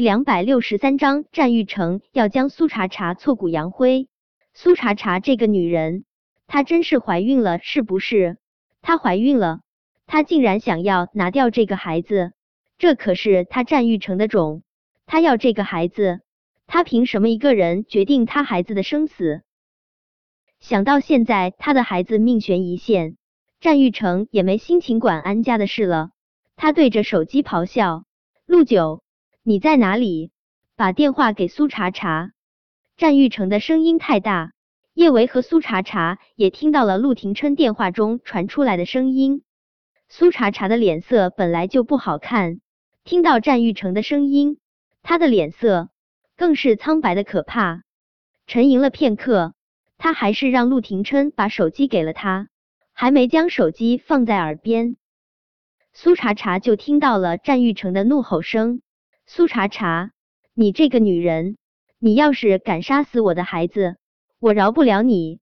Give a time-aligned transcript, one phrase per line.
[0.00, 4.08] 两百六十三章，战玉成要将苏茶茶挫骨扬灰。
[4.54, 6.04] 苏茶茶这个女人，
[6.46, 8.38] 她真是怀孕了是不是？
[8.80, 9.60] 她怀孕了，
[10.06, 12.32] 她竟然想要拿掉这个孩子，
[12.78, 14.62] 这可是她战玉成的种，
[15.04, 16.20] 她要这个孩子，
[16.66, 19.42] 她凭什么一个人决定她孩子的生死？
[20.60, 23.16] 想到现在他的孩子命悬一线，
[23.60, 26.10] 战玉成也没心情管安家的事了。
[26.56, 28.04] 他对着手机咆哮
[28.44, 29.02] ：“陆九，
[29.42, 30.32] 你在哪里？
[30.76, 32.32] 把电话给苏茶茶。”
[32.96, 34.52] 战玉成的声音太大，
[34.92, 39.42] 叶维和苏茶茶也听到了陆廷琛电话中传出来的声音。
[40.08, 42.60] 苏茶茶的脸色本来就不好看，
[43.04, 44.58] 听到战玉成的声音，
[45.02, 45.88] 他的脸色
[46.36, 47.82] 更是苍白的可怕。
[48.46, 49.54] 沉吟了片刻。
[50.02, 52.48] 他还是让陆廷琛把手机给了他，
[52.94, 54.96] 还没将手机放在耳边，
[55.92, 58.80] 苏茶茶就听到了战玉成的怒吼声
[59.32, 60.10] ：“苏茶茶，
[60.54, 61.56] 你这个女人，
[62.00, 63.96] 你要是敢杀死我的孩子，
[64.40, 65.38] 我饶不了你！”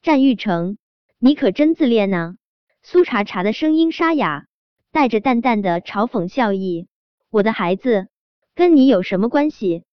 [0.00, 0.78] 战玉成，
[1.18, 2.36] 你可真自恋呢！
[2.82, 4.46] 苏茶茶的声音沙哑，
[4.92, 6.88] 带着淡淡的嘲讽笑意
[7.28, 8.08] ：“我的孩子
[8.54, 9.84] 跟你有什么关系？”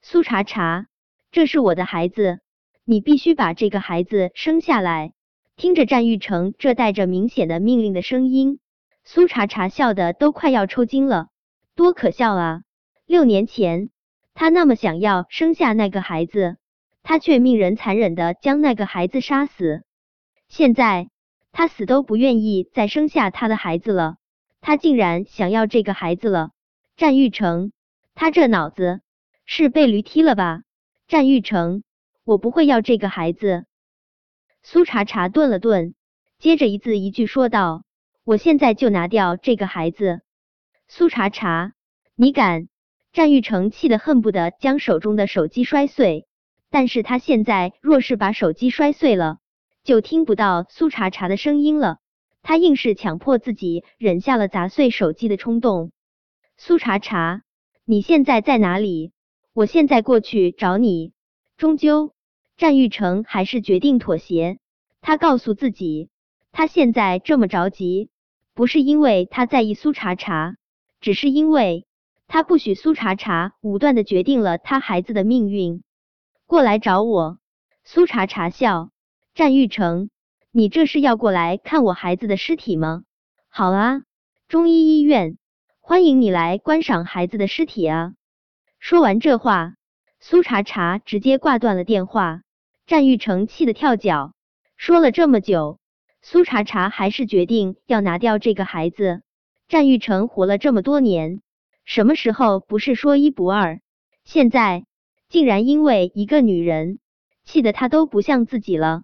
[0.00, 0.86] 苏茶茶，
[1.30, 2.40] 这是我的孩子。
[2.84, 5.12] 你必须把这个孩子生下来。
[5.54, 8.58] 听着战玉成这带着明显的命令的声音，
[9.04, 11.28] 苏茶茶笑的都快要抽筋了。
[11.74, 12.62] 多可笑啊！
[13.10, 13.90] 六年前，
[14.34, 16.58] 他那么想要生下那个孩子，
[17.02, 19.82] 他却命人残忍的将那个孩子杀死。
[20.46, 21.10] 现在，
[21.50, 24.18] 他死都不愿意再生下他的孩子了，
[24.60, 26.52] 他竟然想要这个孩子了。
[26.96, 27.72] 战玉成，
[28.14, 29.00] 他这脑子
[29.44, 30.62] 是被驴踢了吧？
[31.08, 31.82] 战玉成。
[32.22, 33.64] 我不会要这个孩子。
[34.62, 35.96] 苏茶茶顿了顿，
[36.38, 37.82] 接着一字一句说道
[38.22, 40.20] ：“我现在就拿掉这个孩子。”
[40.86, 41.72] 苏茶茶，
[42.14, 42.68] 你敢？
[43.12, 46.26] 战玉成气得恨不得将手中的手机摔碎，
[46.70, 49.38] 但是他现在若是把手机摔碎了，
[49.82, 51.98] 就听不到苏茶茶的声音了。
[52.42, 55.90] 他硬是强迫自己忍下了砸碎手机的冲动。
[56.56, 57.42] 苏茶茶，
[57.84, 59.12] 你现在在哪里？
[59.52, 61.12] 我现在过去找你。
[61.56, 62.12] 终究。
[62.56, 64.58] 战玉成还是决定妥协。
[65.00, 66.10] 他告诉自己，
[66.52, 68.10] 他现在这么着急，
[68.54, 70.56] 不是因为他在意苏茶茶，
[71.00, 71.86] 只是因为
[72.32, 75.82] 他不许苏茶茶武断的决定了他孩子的命运。
[76.46, 77.38] 过来找我，
[77.82, 78.90] 苏茶茶笑。
[79.34, 80.10] 战玉成，
[80.52, 83.02] 你这是要过来看我孩子的尸体吗？
[83.48, 84.02] 好啊，
[84.46, 85.38] 中医医院，
[85.80, 88.12] 欢迎你来观赏孩子的尸体啊！
[88.78, 89.74] 说完这话，
[90.20, 92.42] 苏茶茶直接挂断了电话。
[92.86, 94.34] 战玉成气得跳脚，
[94.76, 95.80] 说了这么久，
[96.22, 99.22] 苏茶茶还是决定要拿掉这个孩子。
[99.66, 101.40] 战玉成活了这么多年，
[101.90, 103.80] 什么时候不是说一不二？
[104.22, 104.84] 现在
[105.28, 107.00] 竟然因为一个女人，
[107.42, 109.02] 气得他都不像自己了。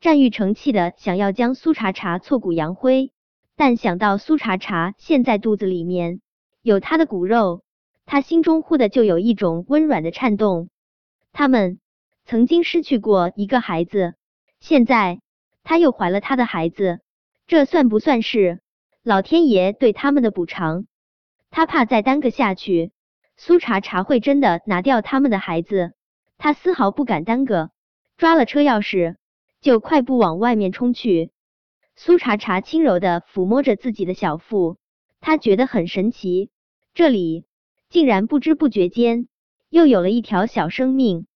[0.00, 3.12] 战玉成气得想要将苏茶茶挫骨扬灰，
[3.54, 6.20] 但想到苏茶茶现在肚子里面
[6.60, 7.62] 有他的骨肉，
[8.04, 10.70] 他心中忽的就有一种温软的颤动。
[11.30, 11.78] 他们。
[12.26, 14.14] 曾经失去过一个孩子，
[14.60, 15.20] 现在
[15.62, 17.00] 他又怀了他的孩子，
[17.46, 18.60] 这算不算是
[19.04, 20.86] 老天爷对他们的补偿？
[21.50, 22.92] 他怕再耽搁下去，
[23.36, 25.92] 苏茶茶会真的拿掉他们的孩子，
[26.38, 27.70] 他丝毫不敢耽搁，
[28.16, 29.16] 抓了车钥匙
[29.60, 31.32] 就快步往外面冲去。
[31.96, 34.78] 苏茶茶轻柔的抚摸着自己的小腹，
[35.20, 36.50] 他觉得很神奇，
[36.94, 37.44] 这里
[37.88, 39.26] 竟然不知不觉间
[39.68, 41.26] 又有了一条小生命。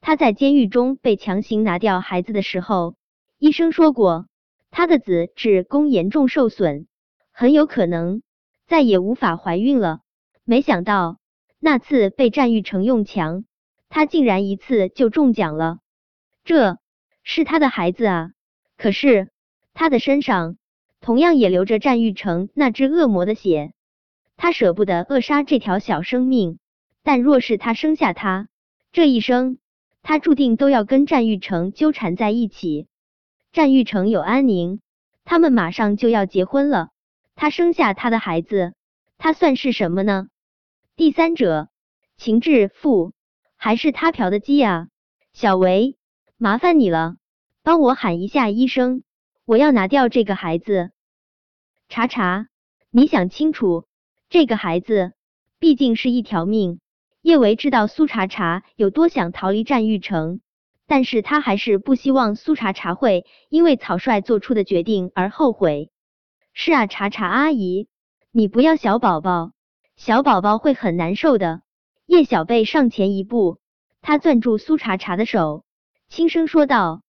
[0.00, 2.96] 他在监狱中被强行拿掉孩子的时候，
[3.38, 4.26] 医生说过
[4.70, 5.30] 他的子
[5.68, 6.88] 宫严重受损，
[7.30, 8.22] 很有可能
[8.72, 10.00] 再也无法怀孕了。
[10.44, 11.18] 没想到
[11.60, 13.44] 那次被战玉成用强，
[13.90, 15.80] 他竟然一次就中奖了。
[16.42, 16.78] 这
[17.22, 18.30] 是他的孩子啊！
[18.78, 19.28] 可是
[19.74, 20.56] 他的身上
[21.02, 23.74] 同样也流着战玉成那只恶魔的血，
[24.38, 26.58] 他舍不得扼杀这条小生命，
[27.02, 28.48] 但若是他生下他，
[28.90, 29.58] 这一生。
[30.00, 32.86] 他注定都要跟战玉成纠缠在一起。
[33.52, 34.80] 战玉成有安宁，
[35.24, 36.88] 他们马上就要结婚了。
[37.34, 38.74] 他生下他的孩子，
[39.18, 40.28] 他算是什么呢？
[40.96, 41.68] 第三者，
[42.16, 43.12] 情志富，
[43.56, 44.88] 还是他嫖的鸡啊？
[45.32, 45.96] 小维，
[46.36, 47.16] 麻烦你了，
[47.62, 49.02] 帮我喊一下医生，
[49.44, 50.90] 我要拿掉这个孩子。
[51.88, 52.48] 查查，
[52.90, 53.86] 你想清楚，
[54.28, 55.12] 这个孩子
[55.58, 56.80] 毕竟是一条命。
[57.22, 60.40] 叶维知道苏茶茶有多想逃离战玉城，
[60.86, 65.90] 但是他还是不希望苏茶茶会因为草率做出的决定而后悔。
[66.54, 67.88] 是啊，茶茶阿姨，
[68.30, 69.52] 你不要小宝宝，
[69.96, 71.62] 小宝宝会很难受的。
[72.04, 73.58] 叶小贝上前一步，
[74.02, 75.64] 他攥住苏茶茶的手，
[76.08, 77.02] 轻声说道：“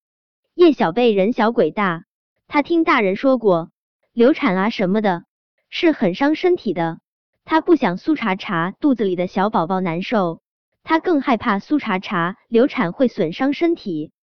[0.56, 2.06] 叶小贝人小鬼大，
[2.48, 3.70] 他听大人说过，
[4.14, 5.26] 流产啊什么的，
[5.70, 7.00] 是很伤身体的。
[7.44, 10.42] 他不想苏茶茶肚子里的小宝宝难受，
[10.84, 14.14] 他更害怕苏茶茶流产会损伤身体。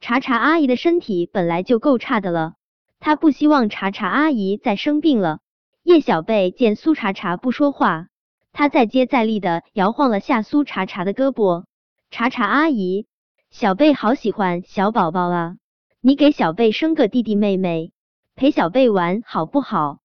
[0.00, 2.52] 茶茶阿姨的身体本来就够差的了，
[3.00, 5.40] 他不希望茶茶阿姨再生病了。”
[5.84, 8.08] 叶小贝见苏茶茶不说话。
[8.52, 11.64] 他再接再厉的摇晃了下苏茶茶的胳膊，
[12.10, 13.06] 茶茶阿姨，
[13.50, 15.56] 小贝好喜欢小宝宝啊，
[16.00, 17.92] 你给小贝生个弟弟妹妹，
[18.34, 20.00] 陪小贝玩好不好？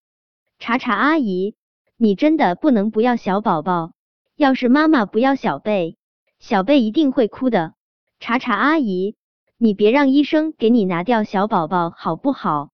[0.60, 1.56] 茶茶阿姨，
[1.98, 3.94] 你真的不能不要小宝宝，
[4.36, 5.98] 要是妈妈不要小贝，
[6.38, 7.74] 小贝一定会哭的。
[8.20, 9.16] 茶茶阿姨，
[9.58, 12.70] 你别让医生给你拿掉小宝宝好不好？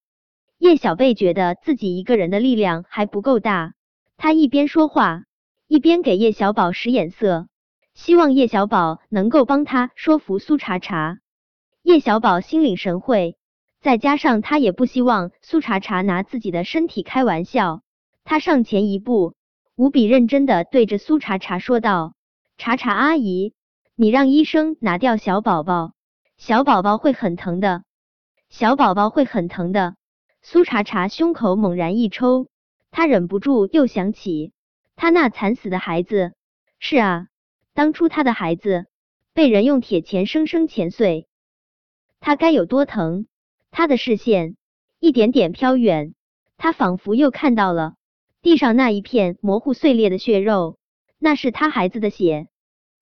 [0.69, 3.73] 叶小贝觉得自己一个人的力量还不够大，
[4.17, 5.23] 他一边说话。
[5.67, 7.47] 一边给叶小宝使眼色，
[7.95, 11.17] 希望叶小宝能够帮他说服苏茶茶。
[11.81, 13.35] 叶小宝心领神会，
[13.81, 17.81] 再加上他也不希望苏茶茶拿自己的身体开玩笑，
[18.23, 19.33] 他上前一步，
[19.75, 22.13] 无比认真的对着苏茶茶说道
[22.57, 23.55] ：“茶茶阿姨，
[23.95, 25.93] 你让医生拿掉小宝宝，
[26.37, 27.81] 小宝宝会很疼的，
[28.49, 29.95] 小宝宝会很疼的。”
[30.41, 32.47] 苏茶茶胸口猛然一抽，
[32.91, 34.53] 他忍不住又想起。
[34.95, 36.33] 他那惨死的孩子，
[36.79, 37.27] 是啊，
[37.73, 38.87] 当初他的孩子
[39.33, 41.27] 被人用铁钳生生钳碎，
[42.19, 43.27] 他该有多疼？
[43.71, 44.55] 他的视线
[44.99, 46.15] 一点点飘远，
[46.57, 47.93] 他仿佛又看到了
[48.41, 50.77] 地上那一片模糊碎裂的血肉，
[51.17, 52.47] 那是他孩子的血。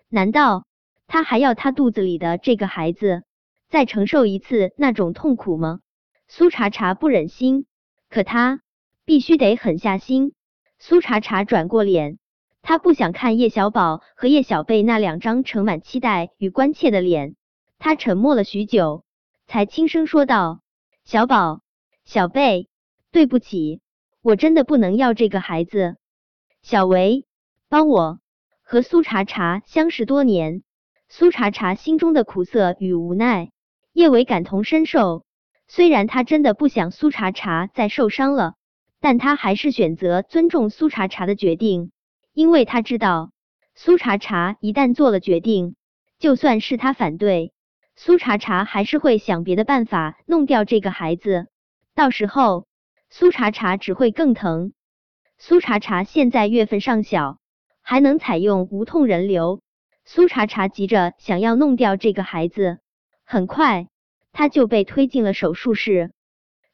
[0.09, 0.65] 难道
[1.07, 3.23] 他还要他肚子里的这个孩子
[3.69, 5.79] 再承受一次那种痛苦吗？
[6.29, 7.65] 苏茶茶不忍心，
[8.09, 8.61] 可他
[9.05, 10.33] 必须得狠下心。
[10.77, 12.19] 苏茶茶转过脸，
[12.61, 17.35] 他不想看叶小宝和叶小贝那两张盛满期待与关切的脸。
[17.79, 19.05] 他沉默了许久，
[19.45, 20.61] 才轻声说道
[21.05, 21.61] ：“小宝，
[22.03, 22.67] 小贝，
[23.11, 23.81] 对不起，
[24.21, 25.95] 我真的不能要这个孩子。
[26.61, 27.25] 小维，
[27.69, 28.19] 帮我。”
[28.63, 30.61] 和苏茶茶相识多年，
[31.07, 33.51] 苏茶茶心中的苦涩与无奈，
[33.93, 35.23] 叶维感同身受。
[35.67, 38.55] 虽然他真的不想苏茶茶再受伤了。
[38.99, 41.91] 但他还是选择尊重苏茶茶的决定，
[42.33, 43.29] 因为他知道
[43.75, 45.75] 苏茶茶一旦做了决定，
[46.17, 47.53] 就算是他反对，
[47.95, 51.45] 苏茶茶还是会想别的办法弄掉这个孩子。
[51.93, 52.65] 到时候
[53.11, 54.73] 苏茶茶只会更疼。
[55.37, 57.37] 苏茶茶现在月份尚小，
[57.83, 59.61] 还能采用无痛人流。
[60.05, 62.79] 苏茶茶急着想要弄掉这个孩子，
[63.23, 63.87] 很快
[64.37, 66.11] 他就被推进了手术室，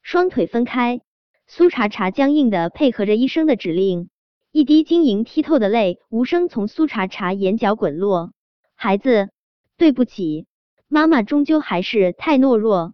[0.02, 1.00] 双腿分开。
[1.46, 4.10] 苏茶茶僵硬的配合着医生的指令，
[4.52, 8.32] 一滴晶莹剔透的泪无声从苏茶茶眼角滚落。
[8.74, 9.30] 孩子，
[9.78, 10.44] 对不起，
[10.88, 12.92] 妈妈终究还是太懦弱。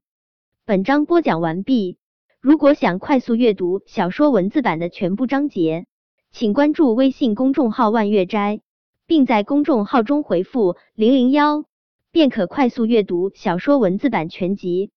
[0.65, 1.99] 本章播讲完毕。
[2.41, 5.87] 如果想快速阅读小说文字版的全部章节，
[6.31, 8.61] 请关注微信公众号万月斋，
[9.09, 11.65] 并在公众号中回复零零幺，
[12.13, 14.91] 便可快速阅读小说文字版全集。